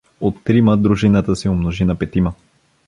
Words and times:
От 0.19 0.43
трима 0.43 0.77
дружината 0.77 1.35
се 1.35 1.49
умножи 1.49 1.85
на 1.85 1.95
петима. 1.95 2.33